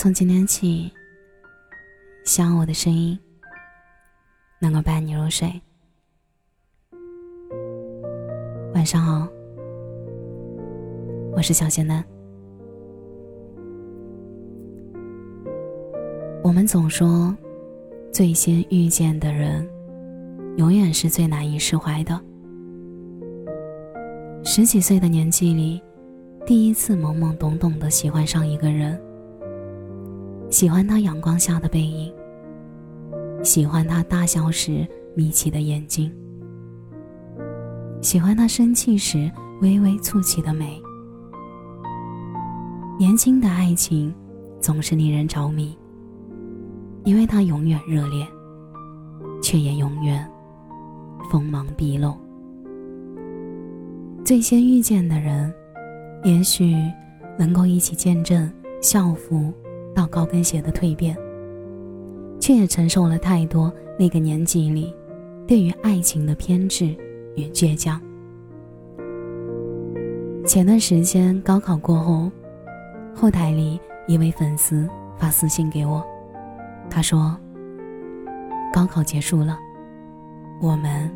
[0.00, 0.88] 从今天起，
[2.24, 3.18] 希望我的声音
[4.60, 5.50] 能够伴你入睡。
[8.74, 9.26] 晚上好，
[11.34, 12.04] 我是小仙丹。
[16.44, 17.36] 我们总说，
[18.12, 19.68] 最先遇见的人，
[20.58, 22.20] 永远是最难以释怀的。
[24.44, 25.82] 十几岁的年纪里，
[26.46, 28.96] 第一次懵懵懂懂的喜欢上一个人，
[30.50, 32.12] 喜欢他阳光下的背影，
[33.42, 36.10] 喜欢他大笑时眯起的眼睛，
[38.00, 39.30] 喜欢他生气时
[39.60, 40.80] 微微蹙起的眉。
[42.98, 44.12] 年轻的爱情
[44.58, 45.76] 总是令人着迷，
[47.04, 48.26] 因为它永远热烈，
[49.42, 50.28] 却也永远
[51.30, 52.16] 锋芒毕露。
[54.24, 55.52] 最先遇见的人，
[56.24, 56.74] 也许
[57.38, 58.50] 能够一起见证
[58.82, 59.52] 校服
[59.98, 61.16] 到高跟鞋的蜕变，
[62.38, 64.94] 却也承受了太多那个年纪里
[65.44, 66.86] 对于爱情的偏执
[67.34, 68.00] 与倔强。
[70.46, 72.30] 前段时间高考过后，
[73.12, 76.00] 后台里一位粉丝发私信给我，
[76.88, 77.36] 他说
[78.72, 79.58] ：“高考结束了，
[80.62, 81.10] 我们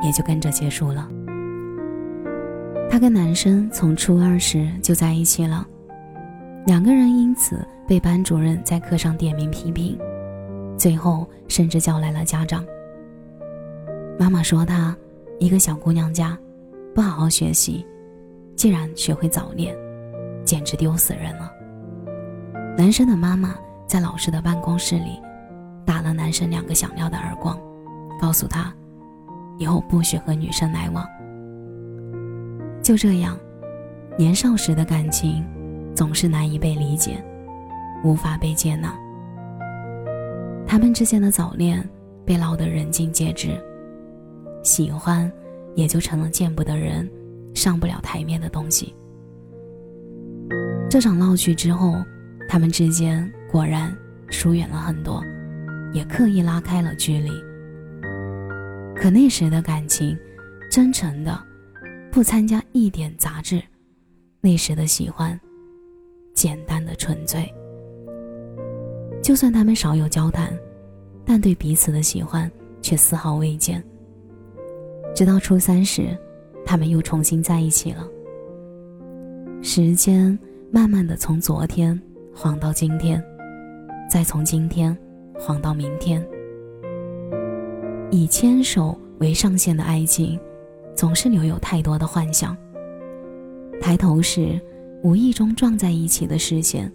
[0.00, 1.10] 也就跟着结束了。”
[2.88, 5.66] 他跟男生从初二时就在一起了，
[6.66, 9.96] 两个人因此被班主任在课上点名批评，
[10.76, 12.66] 最后甚至叫来了家长。
[14.18, 14.94] 妈妈说他
[15.38, 16.36] 一个小姑娘家，
[16.92, 17.86] 不好好学习，
[18.56, 19.76] 竟然学会早恋，
[20.44, 21.52] 简直丢死人了。
[22.76, 23.54] 男生的妈妈
[23.86, 25.20] 在老师的办公室里
[25.84, 27.56] 打了男生两个响亮的耳光，
[28.20, 28.74] 告诉他，
[29.56, 31.06] 以后不许和女生来往。
[32.82, 33.38] 就这样，
[34.18, 35.46] 年少时的感情
[35.96, 37.20] 总是难以被理解，
[38.04, 38.94] 无法被接纳。
[40.66, 41.82] 他们之间的早恋
[42.24, 43.58] 被闹得人尽皆知，
[44.62, 45.30] 喜欢
[45.74, 47.10] 也就成了见不得人、
[47.54, 48.94] 上不了台面的东西。
[50.90, 51.96] 这场闹剧之后，
[52.46, 53.90] 他们之间果然
[54.28, 55.24] 疏远了很多，
[55.94, 57.30] 也刻意拉开了距离。
[58.94, 60.16] 可那时的感情，
[60.70, 61.42] 真诚的。
[62.12, 63.62] 不参加一点杂质，
[64.40, 65.38] 那时的喜欢，
[66.36, 67.52] 简单的纯粹。
[69.20, 70.56] 就算他们少有交谈，
[71.24, 72.48] 但对彼此的喜欢
[72.80, 73.82] 却丝毫未减。
[75.12, 76.16] 直到初三时，
[76.64, 78.06] 他们又重新在一起了。
[79.62, 80.38] 时间
[80.70, 82.00] 慢慢的从昨天
[82.32, 83.20] 晃到今天，
[84.08, 84.96] 再从今天
[85.36, 86.24] 晃到明天。
[88.10, 90.38] 以牵手为上限的爱情。
[90.96, 92.56] 总是留有太多的幻想。
[93.78, 94.58] 抬头时，
[95.02, 96.92] 无意中撞在一起的视线，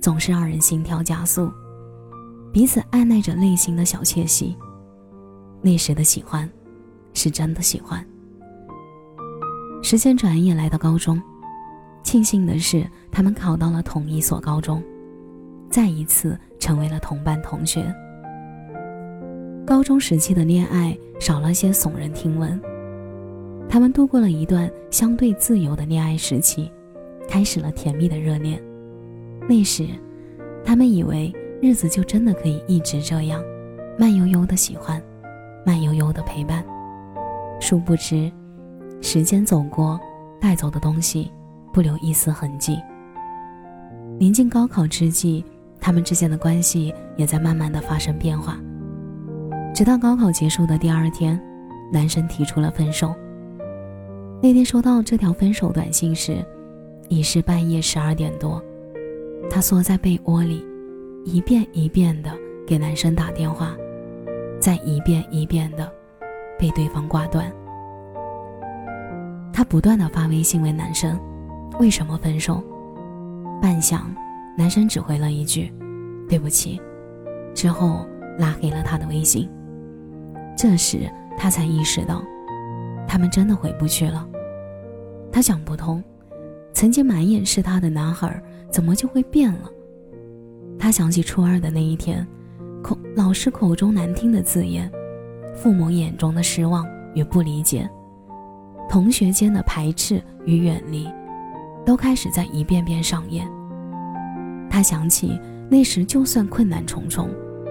[0.00, 1.52] 总是让人心跳加速，
[2.52, 4.56] 彼此按捺着内心的小窃喜。
[5.60, 6.48] 那时的喜欢，
[7.14, 8.04] 是真的喜欢。
[9.82, 11.20] 时间转眼来到高中，
[12.02, 14.82] 庆幸的是，他们考到了同一所高中，
[15.68, 17.92] 再一次成为了同班同学。
[19.66, 22.60] 高中时期的恋爱少了些耸人听闻。
[23.68, 26.70] 他们度过了一段相对自由的恋爱时期，
[27.28, 28.62] 开始了甜蜜的热恋。
[29.48, 29.86] 那时，
[30.64, 33.42] 他们以为日子就真的可以一直这样，
[33.98, 35.02] 慢悠悠的喜欢，
[35.66, 36.64] 慢悠悠的陪伴。
[37.60, 38.30] 殊不知，
[39.00, 39.98] 时间走过，
[40.40, 41.30] 带走的东西
[41.72, 42.78] 不留一丝痕迹。
[44.18, 45.44] 临近高考之际，
[45.80, 48.58] 他们之间的关系也在慢慢的发生变化。
[49.74, 51.40] 直到高考结束的第二天，
[51.92, 53.14] 男生提出了分手。
[54.42, 56.44] 那天收到这条分手短信时，
[57.12, 58.62] 已是半夜十二点多。
[59.50, 60.64] 他缩在被窝里，
[61.26, 62.32] 一遍一遍的
[62.66, 63.76] 给男生打电话，
[64.58, 65.92] 再一遍一遍的
[66.58, 67.52] 被对方挂断。
[69.52, 71.20] 他不断的发微信问男生
[71.78, 72.64] 为什么分手，
[73.60, 74.00] 半晌，
[74.56, 75.70] 男生只回了一句
[76.26, 76.80] “对不起”，
[77.52, 78.06] 之后
[78.38, 79.46] 拉黑了他的微信。
[80.56, 81.00] 这时
[81.36, 82.22] 他才意识到，
[83.06, 84.26] 他们真的回不去了。
[85.30, 86.02] 他想不通，
[86.82, 89.70] 曾经满眼是他的男孩怎么就会变了？
[90.80, 92.26] 他想起初二的那一天，
[92.82, 94.90] 口老师口中难听的字眼，
[95.54, 96.84] 父母眼中的失望
[97.14, 97.88] 与不理解，
[98.90, 101.08] 同学间的排斥与远离，
[101.86, 103.48] 都开始在一遍遍上演。
[104.68, 105.40] 他想起
[105.70, 107.30] 那时，就算困难重重，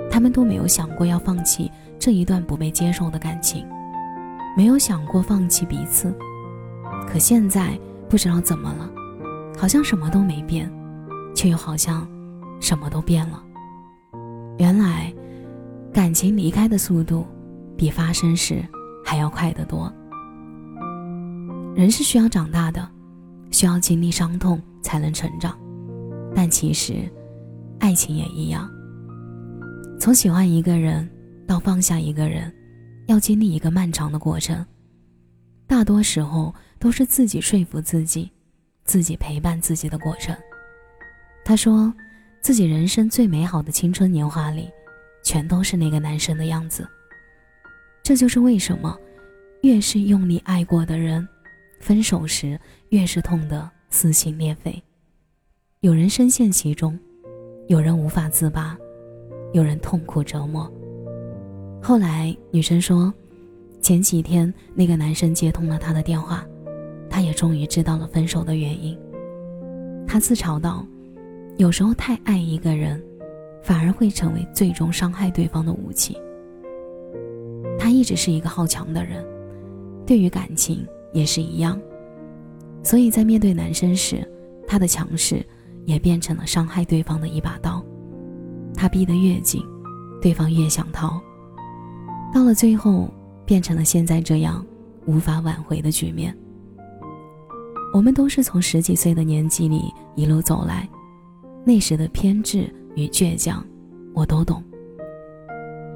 [0.09, 1.69] 他们都没有想过要放弃
[1.99, 3.67] 这一段不被接受的感情，
[4.55, 6.15] 没有想过放弃彼此。
[7.05, 8.89] 可现在不知道怎么了，
[9.61, 10.67] 好像什么都没变，
[11.35, 12.09] 却又好像
[12.59, 13.43] 什么都变了。
[14.57, 15.13] 原来，
[15.93, 17.27] 感情离开的速度
[17.77, 18.67] 比发生时
[19.05, 19.93] 还要快得多。
[21.75, 22.89] 人是需要长大的，
[23.51, 25.55] 需要经历伤痛才能成长。
[26.33, 27.07] 但其实，
[27.77, 28.67] 爱情也一样。
[29.99, 31.07] 从喜欢一个人
[31.45, 32.51] 到放下一个人，
[33.05, 34.65] 要经历一个漫长的过程。
[35.67, 38.31] 大多时候都是自己说服自己，
[38.83, 40.35] 自己陪伴自己的过程。
[41.43, 41.93] 他说，
[42.39, 44.69] 自己人生最美好的青春年华里，
[45.23, 46.87] 全都是那个男生的样子。
[48.03, 48.97] 这就是为什么，
[49.61, 51.27] 越是用力爱过的人，
[51.79, 54.81] 分手时越是痛得撕心裂肺。
[55.81, 56.99] 有人深陷其中，
[57.67, 58.77] 有人无法自拔，
[59.53, 60.71] 有人痛苦折磨。
[61.81, 63.11] 后来女生说，
[63.81, 66.45] 前几天那个男生接通了她的电话，
[67.11, 68.97] 她也终于知道了分手的原因。
[70.07, 70.83] 她自嘲道
[71.59, 72.99] ：“有时候太爱一个人，
[73.61, 76.17] 反而会成为最终伤害对方的武器。”
[77.77, 79.23] 她一直是一个好强的人，
[80.07, 81.79] 对于感情也是一样，
[82.81, 84.27] 所以在面对男生时，
[84.65, 85.45] 她的强势。
[85.85, 87.83] 也变成了伤害对方的一把刀，
[88.75, 89.63] 他逼得越紧，
[90.21, 91.19] 对方越想逃，
[92.31, 93.11] 到了最后
[93.47, 94.63] 变成了现在这样
[95.07, 96.37] 无法挽回的局面。
[97.93, 100.87] 我们都是从十几岁的年纪里一路走来，
[101.65, 103.65] 那时的偏执与倔强，
[104.13, 104.63] 我都懂。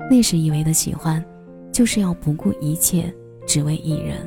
[0.09, 1.23] 那时以为的喜欢，
[1.71, 3.13] 就是要不顾一切
[3.45, 4.17] 只为一人，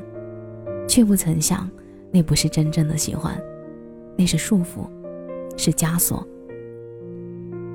[0.89, 1.71] 却不曾想，
[2.11, 3.41] 那不是真正的喜欢，
[4.17, 4.89] 那是束缚。
[5.61, 6.25] 是枷锁。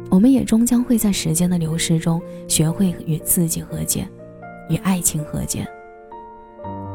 [0.09, 4.07] 我们也终将会在时间的流逝中学会与自己和解，
[4.69, 5.67] 与爱情和解。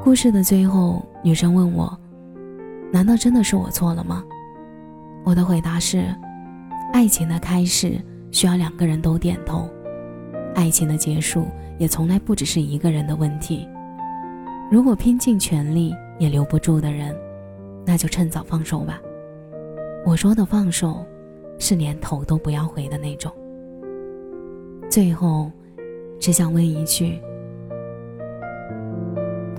[0.03, 1.95] 故事的最后，女生问我
[2.93, 4.25] ：“难道真的是我错了吗？”
[5.25, 6.05] 我的回答是：
[6.93, 8.01] 爱情的开始
[8.31, 9.69] 需要两个人都点头，
[10.55, 11.47] 爱情的结束
[11.79, 13.69] 也从来不只是一个人的问题。
[14.71, 17.15] 如果拼尽全力也留不住的人，
[17.87, 18.99] 那就趁早放手吧。
[20.05, 21.05] 我说的放手，
[21.59, 23.31] 是连头都不要回的那种。
[24.89, 25.51] 最后，
[26.19, 27.21] 只想问一句：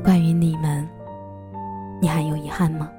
[0.04, 0.88] 关于你们，
[2.02, 2.90] 你还有遗憾吗？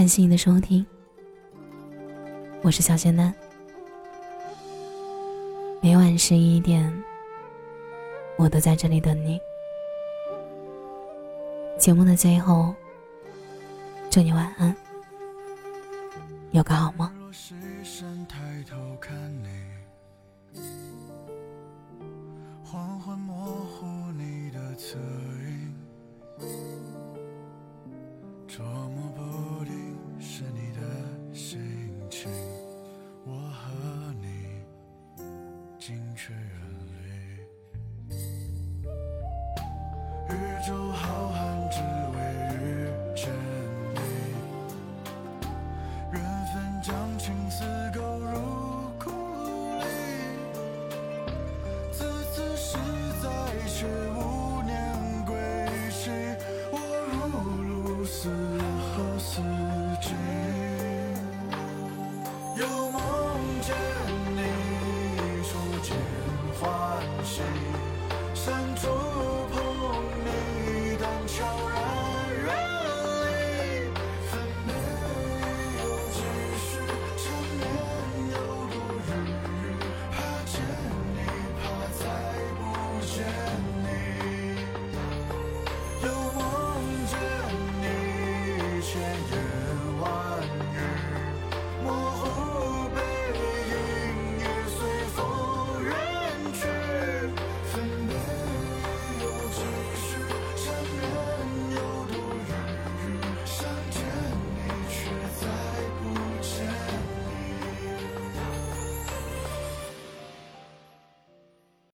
[0.00, 0.86] 感谢你的收听，
[2.62, 3.34] 我是小仙丹，
[5.82, 6.90] 每晚十一点。
[8.38, 9.38] 我都在这里等你。
[11.78, 12.74] 节目的最后，
[14.10, 14.74] 祝你晚安，
[16.52, 17.06] 有个好梦。
[17.20, 18.64] 宇
[28.48, 28.64] 宙
[59.22, 59.42] 思
[60.00, 60.14] 季
[62.56, 63.00] 又梦
[63.60, 63.76] 见
[64.34, 64.40] 你，
[65.44, 65.50] 初
[65.82, 65.94] 见
[66.58, 67.42] 欢喜，
[68.34, 68.88] 想触
[69.52, 69.58] 碰
[70.24, 71.69] 你，当桥。